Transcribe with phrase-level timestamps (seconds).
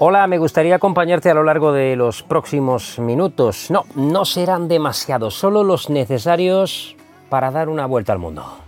[0.00, 3.68] Hola, me gustaría acompañarte a lo largo de los próximos minutos.
[3.68, 6.94] No, no serán demasiados, solo los necesarios
[7.28, 8.67] para dar una vuelta al mundo.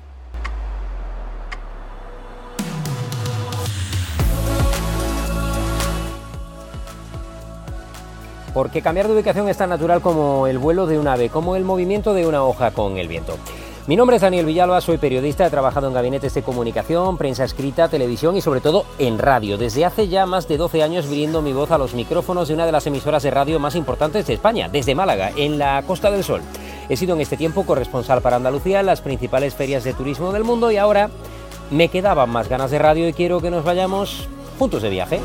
[8.53, 11.65] Porque cambiar de ubicación es tan natural como el vuelo de un ave, como el
[11.65, 13.37] movimiento de una hoja con el viento.
[13.87, 17.89] Mi nombre es Daniel Villalba, soy periodista, he trabajado en gabinetes de comunicación, prensa escrita,
[17.89, 19.59] televisión y sobre todo en radio.
[19.59, 22.67] Desde hace ya más de 12 años brindo mi voz a los micrófonos de una
[22.67, 26.23] de las emisoras de radio más importantes de España, desde Málaga, en la Costa del
[26.23, 26.43] Sol.
[26.89, 30.45] He sido en este tiempo corresponsal para Andalucía en las principales ferias de turismo del
[30.45, 31.11] mundo y ahora
[31.71, 35.21] me quedaban más ganas de radio y quiero que nos vayamos juntos de viaje.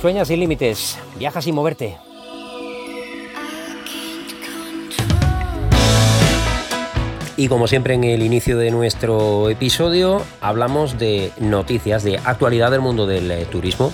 [0.00, 1.98] Sueña sin límites, viaja sin moverte.
[7.36, 12.80] Y como siempre en el inicio de nuestro episodio hablamos de noticias, de actualidad del
[12.80, 13.92] mundo del eh, turismo.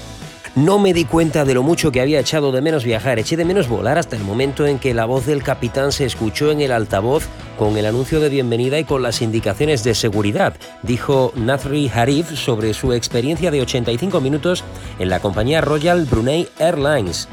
[0.57, 3.45] No me di cuenta de lo mucho que había echado de menos viajar, eché de
[3.45, 6.71] menos volar hasta el momento en que la voz del capitán se escuchó en el
[6.71, 7.27] altavoz
[7.59, 12.73] con el anuncio de bienvenida y con las indicaciones de seguridad, dijo Nathri Harif sobre
[12.73, 14.63] su experiencia de 85 minutos
[15.01, 17.27] en la compañía Royal Brunei Airlines.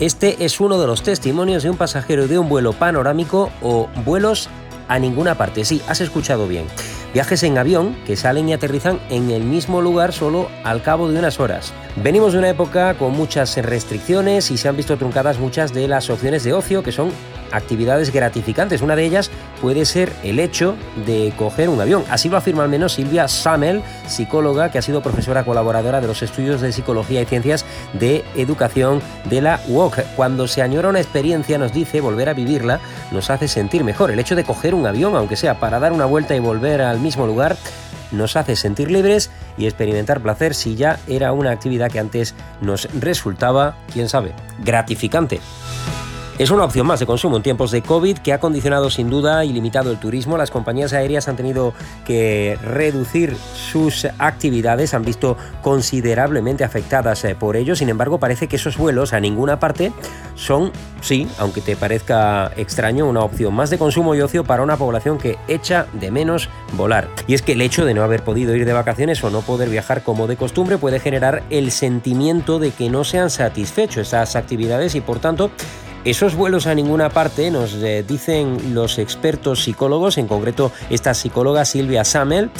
[0.00, 4.48] Este es uno de los testimonios de un pasajero de un vuelo panorámico o vuelos
[4.88, 5.66] a ninguna parte.
[5.66, 6.64] Sí, has escuchado bien.
[7.14, 11.18] Viajes en avión que salen y aterrizan en el mismo lugar solo al cabo de
[11.18, 11.74] unas horas.
[11.96, 16.08] Venimos de una época con muchas restricciones y se han visto truncadas muchas de las
[16.08, 17.10] opciones de ocio que son
[17.52, 18.82] actividades gratificantes.
[18.82, 22.04] Una de ellas puede ser el hecho de coger un avión.
[22.10, 26.22] Así lo afirma al menos Silvia Samel, psicóloga que ha sido profesora colaboradora de los
[26.22, 30.00] estudios de psicología y ciencias de educación de la UOC.
[30.16, 32.80] Cuando se añora una experiencia, nos dice, volver a vivirla
[33.10, 34.10] nos hace sentir mejor.
[34.10, 37.00] El hecho de coger un avión, aunque sea para dar una vuelta y volver al
[37.00, 37.56] mismo lugar,
[38.12, 42.88] nos hace sentir libres y experimentar placer si ya era una actividad que antes nos
[43.00, 45.40] resultaba, quién sabe, gratificante.
[46.38, 49.44] Es una opción más de consumo en tiempos de COVID que ha condicionado sin duda
[49.44, 50.38] y limitado el turismo.
[50.38, 51.74] Las compañías aéreas han tenido
[52.06, 57.76] que reducir sus actividades, han visto considerablemente afectadas eh, por ello.
[57.76, 59.92] Sin embargo, parece que esos vuelos a ninguna parte
[60.34, 60.72] son,
[61.02, 65.18] sí, aunque te parezca extraño, una opción más de consumo y ocio para una población
[65.18, 67.08] que echa de menos volar.
[67.26, 69.68] Y es que el hecho de no haber podido ir de vacaciones o no poder
[69.68, 74.34] viajar como de costumbre puede generar el sentimiento de que no se han satisfecho esas
[74.34, 75.50] actividades y por tanto
[76.04, 81.64] esos vuelos a ninguna parte, nos eh, dicen los expertos psicólogos, en concreto esta psicóloga
[81.64, 82.50] Silvia Samel,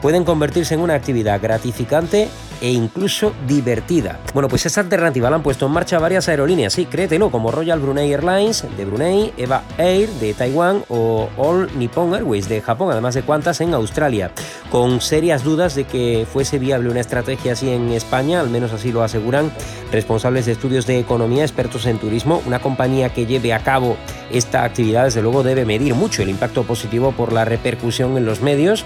[0.00, 2.28] pueden convertirse en una actividad gratificante
[2.60, 4.20] e incluso divertida.
[4.34, 7.80] Bueno, pues esa alternativa la han puesto en marcha varias aerolíneas, sí, créetelo, como Royal
[7.80, 13.14] Brunei Airlines de Brunei, Eva Air de Taiwán o All Nippon Airways de Japón, además
[13.14, 14.30] de cuantas en Australia,
[14.70, 18.92] con serias dudas de que fuese viable una estrategia así en España, al menos así
[18.92, 19.50] lo aseguran
[19.90, 22.42] responsables de estudios de economía, expertos en turismo.
[22.46, 23.96] Una compañía que lleve a cabo
[24.30, 28.42] esta actividad, desde luego, debe medir mucho el impacto positivo por la repercusión en los
[28.42, 28.84] medios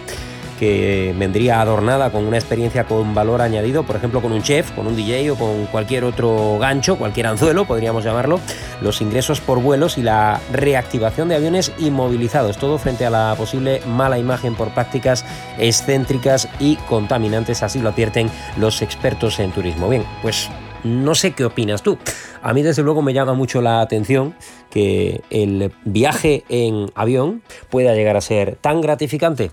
[0.59, 4.87] que vendría adornada con una experiencia con valor añadido, por ejemplo con un chef, con
[4.87, 8.41] un DJ o con cualquier otro gancho, cualquier anzuelo, podríamos llamarlo,
[8.81, 13.81] los ingresos por vuelos y la reactivación de aviones inmovilizados, todo frente a la posible
[13.87, 15.25] mala imagen por prácticas
[15.59, 19.89] excéntricas y contaminantes, así lo advierten los expertos en turismo.
[19.89, 20.49] Bien, pues
[20.85, 21.99] no sé qué opinas tú.
[22.43, 24.35] A mí desde luego me llama mucho la atención
[24.71, 29.51] que el viaje en avión pueda llegar a ser tan gratificante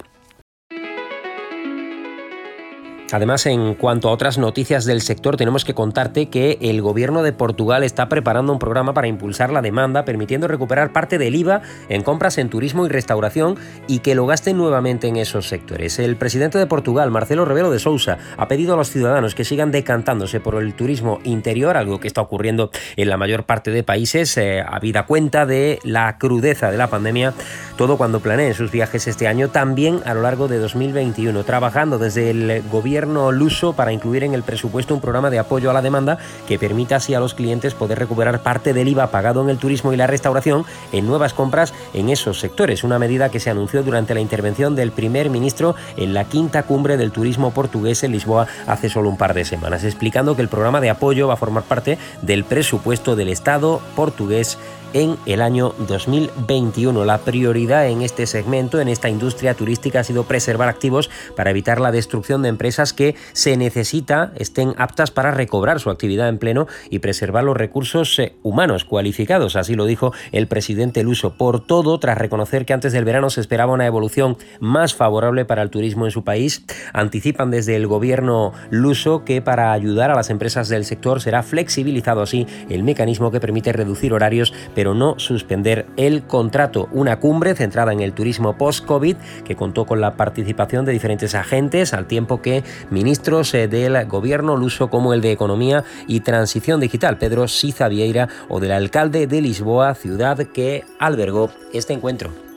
[3.13, 7.33] Además, en cuanto a otras noticias del sector, tenemos que contarte que el gobierno de
[7.33, 12.03] Portugal está preparando un programa para impulsar la demanda, permitiendo recuperar parte del IVA en
[12.03, 13.57] compras en turismo y restauración
[13.87, 15.99] y que lo gasten nuevamente en esos sectores.
[15.99, 19.71] El presidente de Portugal, Marcelo Rebelo de Sousa, ha pedido a los ciudadanos que sigan
[19.71, 24.37] decantándose por el turismo interior, algo que está ocurriendo en la mayor parte de países,
[24.37, 27.33] eh, habida cuenta de la crudeza de la pandemia,
[27.77, 32.29] todo cuando planeen sus viajes este año, también a lo largo de 2021, trabajando desde
[32.29, 36.17] el gobierno luso para incluir en el presupuesto un programa de apoyo a la demanda
[36.47, 39.93] que permita así a los clientes poder recuperar parte del IVA pagado en el turismo
[39.93, 44.13] y la restauración en nuevas compras en esos sectores, una medida que se anunció durante
[44.13, 48.89] la intervención del primer ministro en la quinta cumbre del turismo portugués en Lisboa hace
[48.89, 51.97] solo un par de semanas, explicando que el programa de apoyo va a formar parte
[52.21, 54.57] del presupuesto del Estado portugués
[54.93, 57.05] en el año 2021.
[57.05, 61.79] La prioridad en este segmento, en esta industria turística, ha sido preservar activos para evitar
[61.79, 66.67] la destrucción de empresas que se necesita estén aptas para recobrar su actividad en pleno
[66.89, 69.55] y preservar los recursos eh, humanos cualificados.
[69.55, 71.33] Así lo dijo el presidente Luso.
[71.33, 75.61] Por todo, tras reconocer que antes del verano se esperaba una evolución más favorable para
[75.61, 80.29] el turismo en su país, anticipan desde el gobierno luso que para ayudar a las
[80.29, 84.53] empresas del sector será flexibilizado así el mecanismo que permite reducir horarios
[84.83, 86.89] no suspender el contrato.
[86.91, 91.93] Una cumbre centrada en el turismo post-COVID que contó con la participación de diferentes agentes
[91.93, 97.17] al tiempo que ministros eh, del gobierno luso como el de Economía y Transición Digital,
[97.17, 102.50] Pedro Siza Vieira, o del alcalde de Lisboa, ciudad que albergó este encuentro.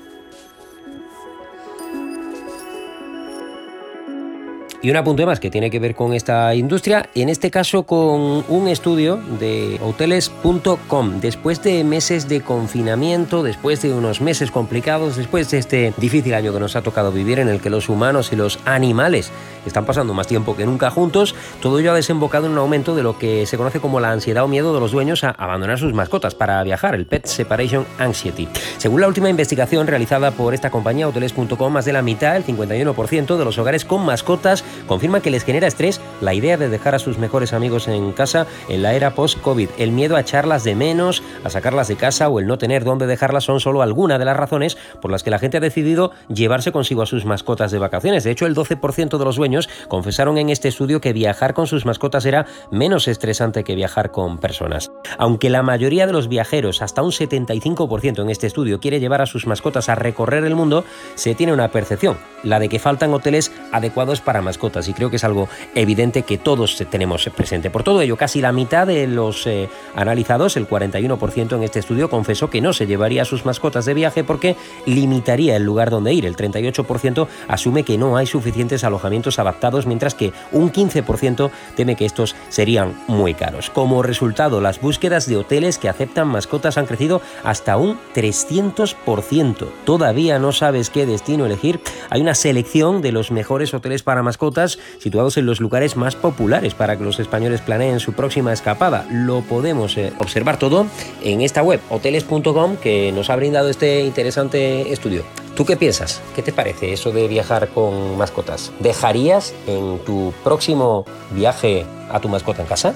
[4.85, 8.45] Y un apunte más que tiene que ver con esta industria, en este caso con
[8.47, 11.21] un estudio de hoteles.com.
[11.23, 16.53] Después de meses de confinamiento, después de unos meses complicados, después de este difícil año
[16.53, 19.33] que nos ha tocado vivir en el que los humanos y los animales
[19.65, 23.03] están pasando más tiempo que nunca juntos, todo ello ha desembocado en un aumento de
[23.03, 25.95] lo que se conoce como la ansiedad o miedo de los dueños a abandonar sus
[25.95, 28.49] mascotas para viajar, el Pet Separation Anxiety.
[28.77, 33.39] Según la última investigación realizada por esta compañía hoteles.com, más de la mitad, el 51%
[33.39, 36.99] de los hogares con mascotas confirma que les genera estrés la idea de dejar a
[36.99, 39.69] sus mejores amigos en casa en la era post-COVID.
[39.79, 43.07] El miedo a echarlas de menos, a sacarlas de casa o el no tener dónde
[43.07, 46.73] dejarlas son solo algunas de las razones por las que la gente ha decidido llevarse
[46.73, 48.25] consigo a sus mascotas de vacaciones.
[48.25, 51.87] De hecho, el 12% de los dueños confesaron en este estudio que viajar con sus
[51.87, 54.91] mascotas era menos estresante que viajar con personas.
[55.19, 59.27] Aunque la mayoría de los viajeros, hasta un 75% en este estudio, quiere llevar a
[59.27, 60.85] sus mascotas a recorrer el mundo,
[61.15, 65.17] se tiene una percepción, la de que faltan hoteles adecuados para mascotas y creo que
[65.17, 67.71] es algo evidente que todos tenemos presente.
[67.71, 72.09] Por todo ello, casi la mitad de los eh, analizados, el 41% en este estudio,
[72.09, 74.57] confesó que no se llevaría a sus mascotas de viaje porque
[74.87, 76.25] limitaría el lugar donde ir.
[76.25, 82.07] El 38% asume que no hay suficientes alojamientos adaptados, mientras que un 15% teme que
[82.07, 83.71] estos serían muy caros.
[83.71, 89.69] Como resultado, las búsquedas de hoteles que aceptan mascotas han crecido hasta un 300%.
[89.85, 91.81] Todavía no sabes qué destino elegir.
[92.11, 94.54] Hay una selección de los mejores hoteles para mascotas
[94.99, 99.07] situados en los lugares más populares para que los españoles planeen su próxima escapada.
[99.11, 100.87] Lo podemos eh, observar todo
[101.23, 105.25] en esta web, hoteles.com, que nos ha brindado este interesante estudio.
[105.57, 106.21] ¿Tú qué piensas?
[106.35, 108.73] ¿Qué te parece eso de viajar con mascotas?
[108.81, 112.95] ¿Dejarías en tu próximo viaje a tu mascota en casa?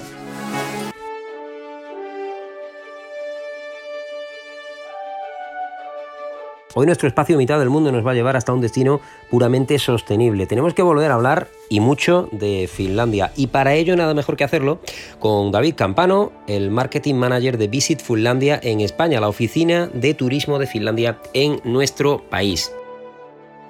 [6.75, 9.01] Hoy nuestro espacio mitad del mundo nos va a llevar hasta un destino
[9.31, 10.45] puramente sostenible.
[10.45, 14.43] Tenemos que volver a hablar y mucho de Finlandia y para ello nada mejor que
[14.43, 14.79] hacerlo
[15.17, 20.59] con David Campano, el marketing manager de Visit Finlandia en España, la oficina de turismo
[20.59, 22.71] de Finlandia en nuestro país.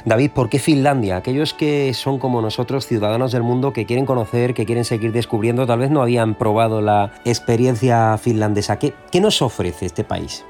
[0.04, 1.16] David, ¿por qué Finlandia?
[1.16, 5.66] Aquellos que son como nosotros, ciudadanos del mundo, que quieren conocer, que quieren seguir descubriendo,
[5.66, 8.78] tal vez no habían probado la experiencia finlandesa.
[8.78, 10.46] ¿Qué, qué nos ofrece este país?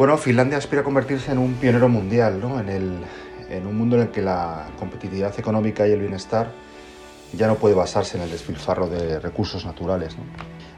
[0.00, 2.58] Bueno, Finlandia aspira a convertirse en un pionero mundial, ¿no?
[2.58, 3.04] en, el,
[3.50, 6.52] en un mundo en el que la competitividad económica y el bienestar
[7.34, 10.16] ya no puede basarse en el despilfarro de recursos naturales.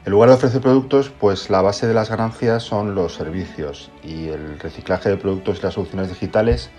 [0.05, 4.27] En lugar de ofrecer productos, pues la base de las ganancias son los servicios y
[4.27, 6.69] el reciclaje de productos y las soluciones digitales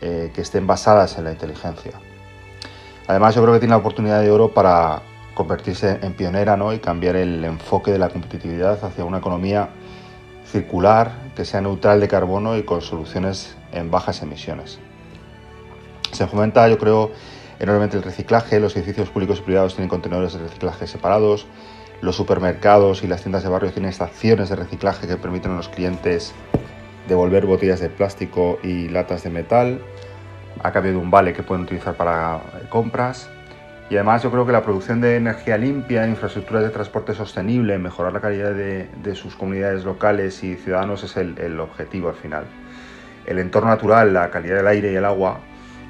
[0.00, 1.94] eh, que estén basadas en la inteligencia.
[3.08, 5.02] Además, yo creo que tiene la oportunidad de oro para
[5.34, 6.72] convertirse en pionera ¿no?
[6.72, 9.70] y cambiar el enfoque de la competitividad hacia una economía
[10.50, 14.78] circular, que sea neutral de carbono y con soluciones en bajas emisiones.
[16.12, 17.10] Se fomenta, yo creo,
[17.58, 21.46] enormemente el reciclaje, los edificios públicos y privados tienen contenedores de reciclaje separados,
[22.00, 25.68] los supermercados y las tiendas de barrio tienen estaciones de reciclaje que permiten a los
[25.68, 26.34] clientes
[27.08, 29.80] devolver botellas de plástico y latas de metal
[30.62, 33.28] a cambio de un vale que pueden utilizar para compras.
[33.88, 38.12] Y además yo creo que la producción de energía limpia, infraestructuras de transporte sostenible, mejorar
[38.12, 42.46] la calidad de, sus comunidades locales y ciudadanos es el, objetivo al final.
[43.26, 45.38] El entorno natural, la calidad del aire y el agua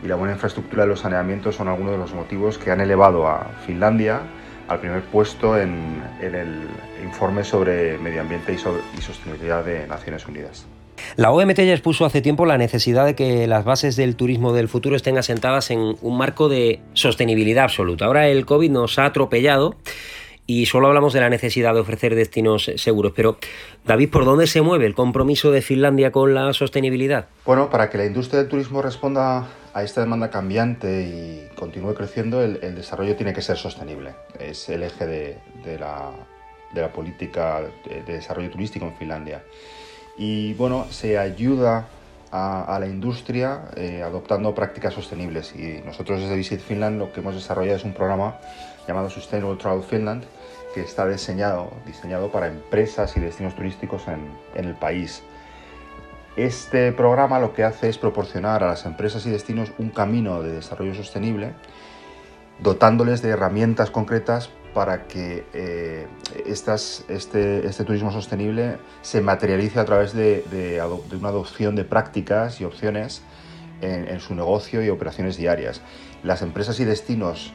[0.03, 3.27] y la buena infraestructura de los saneamientos son algunos de los motivos que han elevado
[3.27, 4.21] a Finlandia
[4.69, 6.69] al primer puesto en, el
[7.03, 8.59] informe sobre medio ambiente y
[9.01, 10.67] sostenibilidad de Naciones Unidas.
[11.17, 14.69] La OMT ya expuso hace tiempo la necesidad de que las bases del turismo del
[14.69, 18.07] futuro estén asentadas en un marco de sostenibilidad absoluta.
[18.07, 19.77] Ahora el COVID nos ha atropellado
[20.47, 23.13] y solo hablamos de la necesidad de ofrecer destinos seguros.
[23.15, 23.39] Pero,
[23.85, 27.27] David, ¿por dónde se mueve el compromiso de Finlandia con la sostenibilidad?
[27.45, 32.43] Bueno, para que la industria del turismo responda a esta demanda cambiante y continúe creciendo,
[32.43, 34.15] el, desarrollo tiene que ser sostenible.
[34.39, 39.43] Es el eje de, la política de, desarrollo turístico en Finlandia.
[40.17, 41.87] Y bueno, se ayuda
[42.31, 45.55] a, la industria eh, adoptando prácticas sostenibles.
[45.55, 48.39] Y nosotros desde Visit Finland lo que hemos desarrollado es un programa
[48.87, 50.25] llamado Sustainable Travel Finland
[50.75, 55.23] que está diseñado, diseñado para empresas y destinos turísticos en, en el país.
[56.37, 60.53] Este programa lo que hace es proporcionar a las empresas y destinos un camino de
[60.53, 61.55] desarrollo sostenible,
[62.59, 66.07] dotándoles de herramientas concretas para que eh,
[66.45, 70.79] este, este, turismo sostenible se materialice a través de,
[71.19, 73.23] una adopción de prácticas y opciones
[73.81, 75.81] en, su negocio y operaciones diarias.
[76.23, 77.55] Las empresas y destinos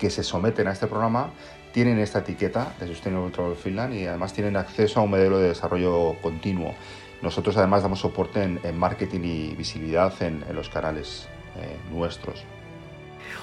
[0.00, 1.30] que se someten a este programa
[1.72, 5.50] tienen esta etiqueta de Sustainable Travel Finland y además tienen acceso a un modelo de
[5.50, 6.74] desarrollo continuo.
[7.22, 11.28] Nosotros además damos soporte en, marketing y visibilidad en, los canales
[11.60, 12.44] eh, nuestros.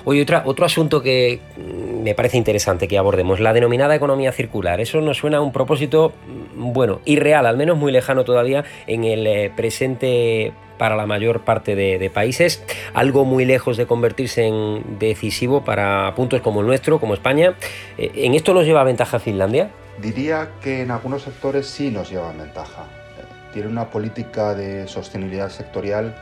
[0.06, 4.82] Otra, otro asunto que mm, me parece interesante que abordemos, la denominada economía circular.
[4.82, 6.14] Eso nos suena a un propósito,
[6.56, 11.42] mm, bueno, irreal, al menos muy lejano todavía en el eh, presente para la mayor
[11.42, 12.62] parte de, países,
[12.94, 17.56] algo muy lejos de convertirse en decisivo para puntos como el nuestro, como España.
[17.98, 19.70] Eh, ¿En esto nos lleva ventaja Finlandia?
[20.02, 22.84] Diría que en algunos sectores sí nos lleva ventaja.
[23.18, 26.16] Eh, tiene una política de sostenibilidad sectorial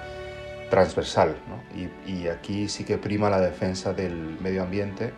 [0.72, 1.36] transversal.
[2.08, 5.12] Y, aquí sí que prima la defensa del medio ambiente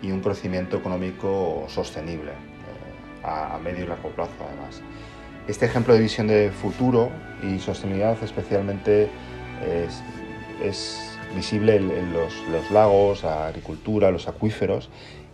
[0.00, 4.80] y un crecimiento económico sostenible eh, a, medio y largo plazo además.
[5.48, 7.10] Este ejemplo de visión de futuro
[7.42, 9.08] y sostenibilidad especialmente
[10.62, 12.32] es, visible en, los,
[12.70, 14.88] lagos, la agricultura, los acuíferos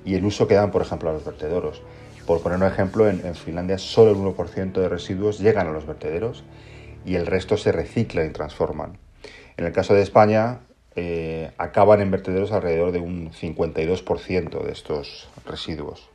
[0.05, 1.83] y el uso que dan, por ejemplo, a los vertederos.
[2.26, 5.87] Por poner un ejemplo, en, en Finlandia solo el 1% de residuos llegan a los
[5.87, 6.45] vertederos
[7.05, 9.04] y el resto se reciclan y transforman.
[9.57, 10.61] En el caso de España,
[10.97, 16.09] eh, acaban en vertederos alrededor de un 52% de estos residuos.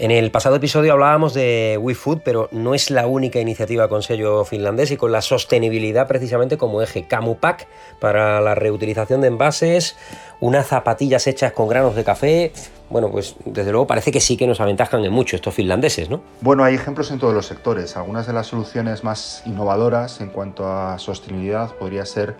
[0.00, 4.44] En el pasado episodio hablábamos de WeFood, pero no es la única iniciativa con sello
[4.44, 7.08] finlandés y con la sostenibilidad precisamente como eje.
[7.08, 7.66] Camupac
[7.98, 9.96] para la reutilización de envases,
[10.38, 12.52] unas zapatillas hechas con granos de café.
[12.90, 16.22] Bueno, pues desde luego parece que sí que nos aventajan en mucho estos finlandeses, ¿no?
[16.42, 17.96] Bueno, hay ejemplos en todos los sectores.
[17.96, 22.36] Algunas de las soluciones más innovadoras en cuanto a sostenibilidad podría ser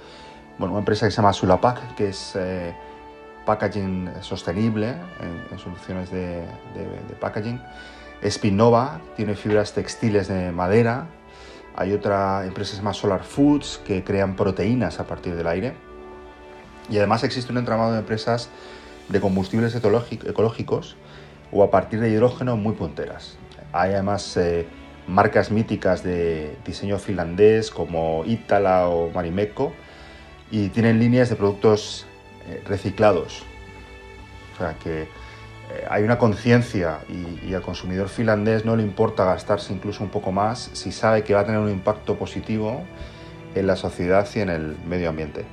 [0.58, 2.36] bueno, una empresa que se llama Sulapac, que es...
[2.36, 2.72] Eh,
[3.48, 6.44] packaging sostenible en, soluciones de,
[7.18, 7.58] packaging.
[8.22, 11.06] Spinova tiene fibras textiles de madera.
[11.74, 15.72] Hay otra empresa llama Solar Foods que crean proteínas a partir del aire.
[16.90, 18.50] Y además existe un entramado de empresas
[19.08, 20.96] de combustibles ecológicos
[21.50, 23.38] o a partir de hidrógeno muy punteras.
[23.72, 24.66] Hay además eh,
[25.06, 29.72] marcas míticas de diseño finlandés como Itala o Marimeco
[30.50, 32.07] y tienen líneas de productos
[32.66, 33.42] reciclados.
[34.54, 39.72] O sea que eh, hay una conciencia y, al consumidor finlandés no le importa gastarse
[39.72, 42.82] incluso un poco más si sabe que va a tener un impacto positivo
[43.54, 45.44] en la sociedad y en el medio ambiente.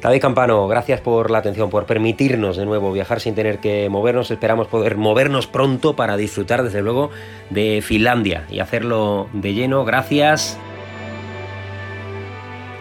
[0.00, 4.30] David Campano, gracias por la atención, por permitirnos de nuevo viajar sin tener que movernos.
[4.30, 7.10] Esperamos poder movernos pronto para disfrutar, desde luego,
[7.50, 9.84] de Finlandia y hacerlo de lleno.
[9.84, 10.58] Gracias.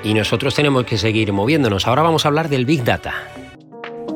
[0.03, 1.87] Y nosotros tenemos que seguir moviéndonos.
[1.87, 3.13] Ahora vamos a hablar del Big Data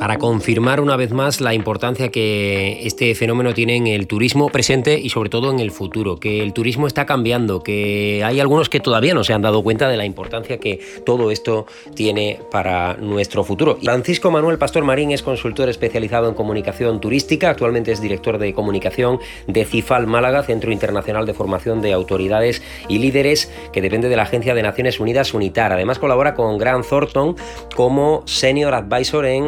[0.03, 4.99] para confirmar una vez más la importancia que este fenómeno tiene en el turismo presente
[4.99, 8.81] y sobre todo en el futuro, que el turismo está cambiando, que hay algunos que
[8.81, 13.45] todavía no se han dado cuenta de la importancia que todo esto tiene para nuestro
[13.45, 13.77] futuro.
[13.81, 19.19] Francisco Manuel Pastor Marín es consultor especializado en comunicación turística, actualmente es director de comunicación
[19.47, 24.23] de CIFAL Málaga, Centro Internacional de Formación de Autoridades y Líderes, que depende de la
[24.23, 25.71] Agencia de Naciones Unidas UNITAR.
[25.71, 27.37] Además colabora con Grant Thornton
[27.73, 29.47] como Senior Advisor en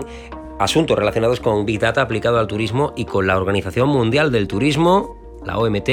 [0.60, 5.18] asuntos relacionados con Big Data aplicado al turismo y con la Organización Mundial del Turismo,
[5.46, 5.90] la OMT,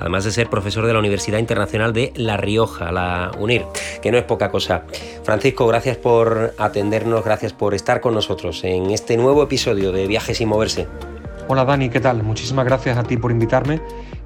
[0.00, 3.64] además de ser profesor de la Universidad Internacional de La Rioja, la UNIR,
[4.02, 4.84] que no es poca cosa.
[5.22, 10.38] Francisco, gracias por atendernos, gracias por estar con nosotros en este nuevo episodio de Viajes
[10.38, 10.88] sin moverse.
[11.46, 12.22] Hola Dani, ¿qué tal?
[12.22, 13.80] Muchísimas gracias a ti por invitarme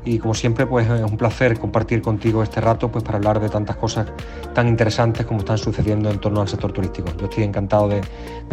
[0.05, 3.49] y como siempre pues es un placer compartir contigo este rato pues para hablar de
[3.49, 4.07] tantas cosas
[4.55, 7.09] tan interesantes como están sucediendo en torno al sector turístico.
[7.19, 8.01] Yo estoy encantado de,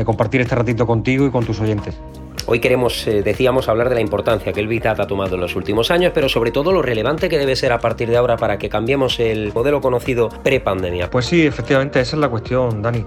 [0.05, 1.99] compartir este ratito contigo y con tus oyentes.
[2.45, 5.41] Hoy queremos, eh, decíamos, hablar de la importancia que el Big Data ha tomado en
[5.41, 8.37] los últimos años, pero sobre todo lo relevante que debe ser a partir de ahora
[8.37, 11.09] para que cambiemos el modelo conocido pre-pandemia.
[11.11, 13.05] Pues sí, efectivamente, esa es la cuestión, Dani.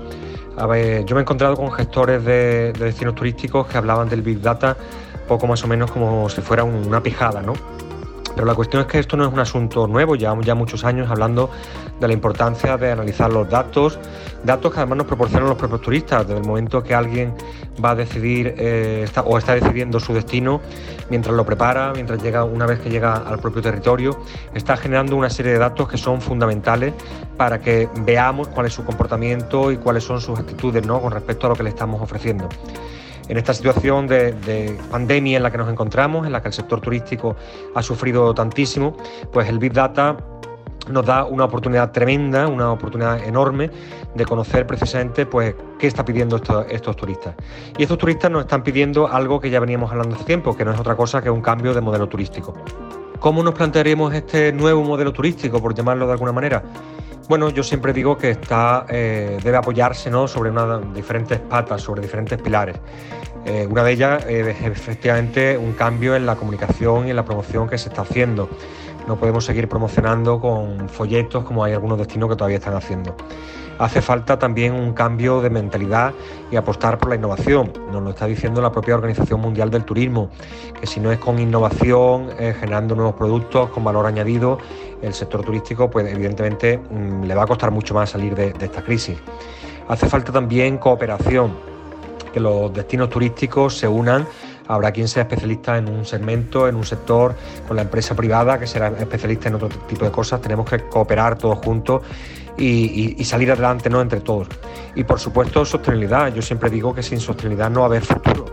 [0.58, 4.22] A ver, yo me he encontrado con gestores de, de destinos turísticos que hablaban del
[4.22, 4.76] Big Data
[5.26, 7.54] poco más o menos como si fuera una pijada, ¿no?
[8.34, 11.10] Pero la cuestión es que esto no es un asunto nuevo, llevamos ya muchos años
[11.10, 11.50] hablando
[12.00, 13.98] de la importancia de analizar los datos,
[14.44, 16.26] datos que además nos proporcionan los propios turistas.
[16.26, 17.34] Desde el momento que alguien
[17.82, 20.60] va a decidir eh, o está decidiendo su destino
[21.10, 24.18] mientras lo prepara, mientras llega, una vez que llega al propio territorio,
[24.54, 26.94] está generando una serie de datos que son fundamentales
[27.36, 31.00] para que veamos cuál es su comportamiento y cuáles son sus actitudes ¿no?
[31.00, 32.48] con respecto a lo que le estamos ofreciendo.
[33.28, 36.80] En esta situación de, pandemia en la que nos encontramos, en la que el sector
[36.80, 37.36] turístico
[37.74, 38.96] ha sufrido tantísimo,
[39.32, 40.16] pues el Big Data
[40.90, 43.70] nos da una oportunidad tremenda, una oportunidad enorme
[44.14, 47.34] de conocer precisamente pues, qué está pidiendo estos, turistas.
[47.78, 50.72] Y estos turistas nos están pidiendo algo que ya veníamos hablando hace tiempo, que no
[50.72, 52.54] es otra cosa que un cambio de modelo turístico.
[53.20, 56.62] ¿Cómo nos plantearemos este nuevo modelo turístico, por llamarlo de alguna manera?
[57.28, 60.26] Bueno, yo siempre digo que está, eh, debe apoyarse ¿no?
[60.26, 60.52] sobre
[60.94, 62.76] diferentes patas, sobre diferentes pilares.
[63.44, 67.68] Eh, una de ellas es efectivamente un cambio en la comunicación y en la promoción
[67.68, 68.48] que se está haciendo.
[69.06, 73.16] No podemos seguir promocionando con folletos como hay algunos destinos que todavía están haciendo.
[73.78, 76.12] Hace falta también un cambio de mentalidad
[76.50, 77.72] y apostar por la innovación.
[77.90, 80.30] Nos lo está diciendo la propia Organización Mundial del Turismo,
[80.78, 84.58] que si no es con innovación, eh, generando nuevos productos con valor añadido,
[85.02, 88.82] el sector turístico, pues evidentemente mm, le va a costar mucho más salir de esta
[88.82, 89.18] crisis.
[89.88, 91.52] Hace falta también cooperación,
[92.32, 94.26] que los destinos turísticos se unan
[94.68, 97.34] habrá quien sea especialista en un segmento, en un sector,
[97.66, 100.40] con la empresa privada que será especialista en otro tipo de cosas.
[100.40, 102.02] Tenemos que cooperar todos juntos
[102.56, 104.00] y, salir adelante ¿no?
[104.00, 104.48] entre todos.
[104.94, 106.32] Y por supuesto sostenibilidad.
[106.34, 108.46] Yo siempre digo que sin sostenibilidad no va a haber futuro.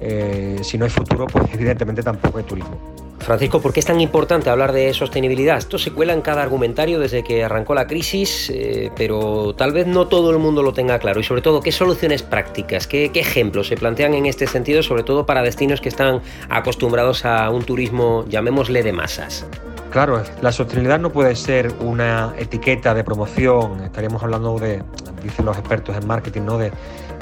[0.00, 3.03] Eh, si no hay futuro, pues evidentemente tampoco hay turismo.
[3.24, 5.56] Francisco, ¿por qué es tan importante hablar de sostenibilidad?
[5.56, 9.86] Esto se cuela en cada argumentario desde que arrancó la crisis, eh, pero tal vez
[9.86, 11.20] no todo el mundo lo tenga claro.
[11.20, 15.24] Y sobre todo, ¿qué soluciones prácticas, qué, ejemplos se plantean en este sentido, sobre todo
[15.24, 19.46] para destinos que están acostumbrados a un turismo, llamémosle, de masas?
[19.90, 23.80] Claro, la sostenibilidad no puede ser una etiqueta de promoción.
[23.84, 24.82] Estaríamos hablando de,
[25.22, 26.58] dicen los expertos en marketing, ¿no?
[26.58, 26.72] De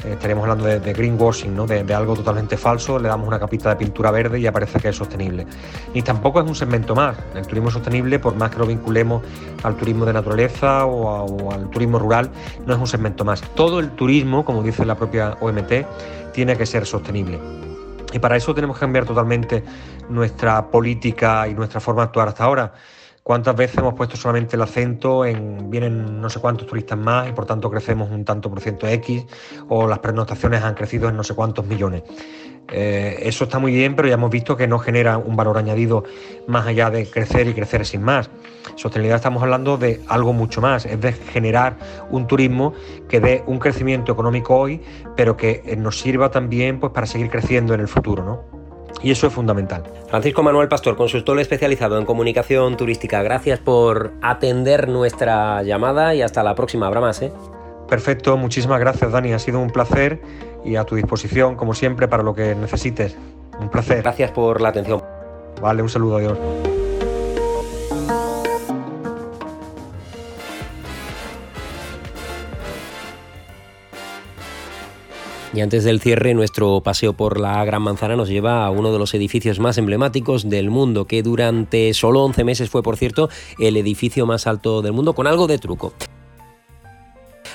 [0.05, 1.67] estaríamos hablando de, greenwashing.
[1.67, 4.97] De, algo totalmente falso, le damos una capita de pintura verde y aparece que es
[4.97, 5.47] sostenible.
[5.95, 7.17] Ni tampoco es un segmento más.
[7.35, 9.23] El turismo sostenible, por más que lo vinculemos
[9.63, 12.31] al turismo de naturaleza o, al turismo rural,
[12.67, 13.43] no es un segmento más.
[13.55, 17.39] Todo el turismo, como dice la propia OMT, tiene que ser sostenible.
[18.13, 19.65] Y para eso tenemos que cambiar totalmente
[20.09, 22.73] nuestra política y nuestra forma de actuar hasta ahora.
[23.23, 27.33] ¿Cuántas veces hemos puesto solamente el acento en vienen no sé cuántos turistas más y
[27.33, 29.25] por tanto crecemos un tanto por ciento X
[29.69, 32.03] o las pernoctaciones han crecido en no sé cuántos millones?
[32.73, 36.03] Eh, eso está muy bien, pero ya hemos visto que no genera un valor añadido
[36.49, 38.29] más allá de crecer y crecer sin más.
[38.75, 41.77] Sostenibilidad estamos hablando de algo mucho más, es de generar
[42.11, 42.73] un turismo
[43.09, 44.81] que dé un crecimiento económico hoy,
[45.17, 48.25] pero que nos sirva también pues, para seguir creciendo en el futuro.
[48.25, 48.62] ¿no?
[49.03, 49.83] Y eso es fundamental.
[50.09, 56.43] Francisco Manuel Pastor, consultor especializado en comunicación turística, gracias por atender nuestra llamada y hasta
[56.43, 56.87] la próxima.
[56.87, 57.33] Habrá más, ¿eh?
[57.89, 60.21] Perfecto, muchísimas gracias Dani, ha sido un placer
[60.65, 63.17] y a tu disposición, como siempre, para lo que necesites.
[63.61, 64.03] Un placer.
[64.03, 65.03] Gracias por la atención.
[65.61, 66.39] Vale, un saludo, adiós.
[75.55, 78.99] Y antes del cierre, nuestro paseo por la Gran Manzana nos lleva a uno de
[78.99, 83.77] los edificios más emblemáticos del mundo, que durante solo 11 meses fue, por cierto, el
[83.77, 85.93] edificio más alto del mundo, con algo de truco.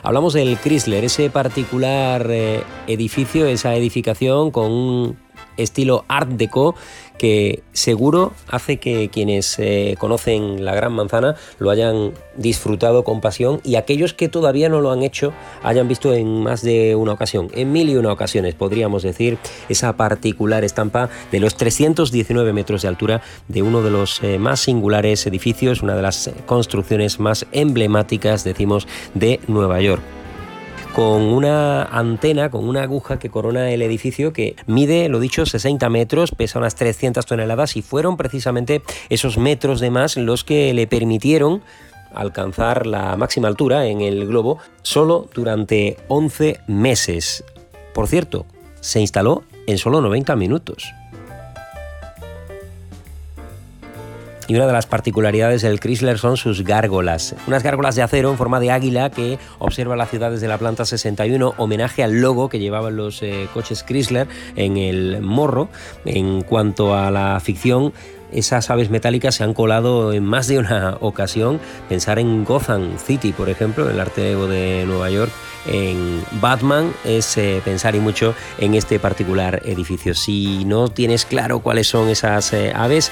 [0.03, 5.17] Hablamos del Chrysler, ese particular eh, edificio, esa edificación con un
[5.57, 6.75] estilo Art Deco
[7.17, 13.59] que seguro hace que quienes eh, conocen la Gran Manzana lo hayan disfrutado con pasión
[13.63, 17.49] y aquellos que todavía no lo han hecho hayan visto en más de una ocasión,
[17.53, 19.37] en mil y una ocasiones podríamos decir,
[19.69, 24.59] esa particular estampa de los 319 metros de altura de uno de los eh, más
[24.59, 30.01] singulares edificios, una de las construcciones más emblemáticas, decimos, de Nueva York
[30.97, 35.87] con una antena, con una aguja que corona el edificio que mide, lo dicho, 60
[35.91, 40.87] metros, pesa unas 300 toneladas y fueron precisamente esos metros de más los que le
[40.87, 41.61] permitieron
[42.15, 47.43] alcanzar la máxima altura en el globo solo durante 11 meses.
[47.93, 48.47] Por cierto,
[48.79, 50.91] se instaló en solo 90 minutos.
[54.47, 57.35] Y una de las particularidades del Chrysler son sus gárgolas.
[57.47, 60.85] Unas gárgolas de acero en forma de águila que observa la ciudad desde la planta
[60.85, 65.67] 61, homenaje al logo que llevaban los eh, coches Chrysler en el morro.
[66.05, 67.91] En cuanto a la ficción,
[68.31, 71.59] esas aves metálicas se han colado en más de una ocasión.
[71.87, 75.31] Pensar en Gotham City, por ejemplo, el arte de Nueva York,
[75.65, 80.13] en Batman, es eh, pensar y mucho en este particular edificio.
[80.13, 83.11] Si no tienes claro cuáles son esas eh, aves,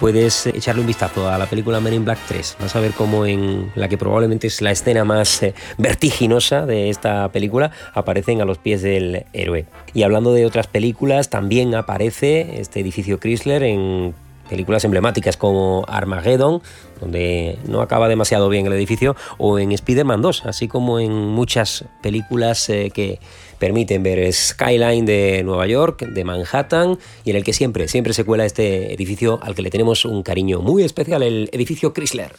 [0.00, 2.56] puedes echarle un vistazo a la película Men in Black 3.
[2.60, 6.90] Vas a ver cómo en la que probablemente es la escena más eh, vertiginosa de
[6.90, 9.66] esta película aparecen a los pies del héroe.
[9.94, 14.14] Y hablando de otras películas, también aparece este edificio Chrysler en
[14.48, 16.62] películas emblemáticas como Armageddon,
[17.00, 21.84] donde no acaba demasiado bien el edificio, o en Spider-Man 2, así como en muchas
[22.02, 23.20] películas eh, que
[23.58, 28.24] permiten ver Skyline de Nueva York, de Manhattan, y en el que siempre, siempre se
[28.24, 32.32] cuela este edificio al que le tenemos un cariño muy especial, el edificio Chrysler.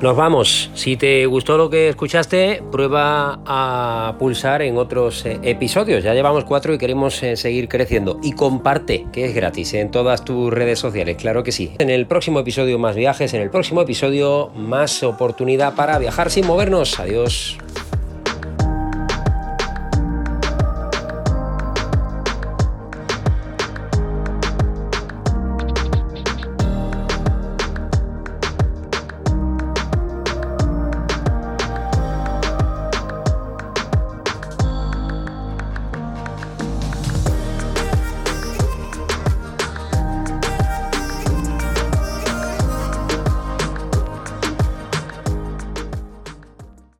[0.00, 0.70] Nos vamos.
[0.74, 6.04] Si te gustó lo que escuchaste, prueba a pulsar en otros eh, episodios.
[6.04, 8.20] Ya llevamos cuatro y queremos eh, seguir creciendo.
[8.22, 11.72] Y comparte, que es gratis, en todas tus redes sociales, claro que sí.
[11.78, 16.46] En el próximo episodio más viajes, en el próximo episodio más oportunidad para viajar sin
[16.46, 17.00] movernos.
[17.00, 17.56] Adiós.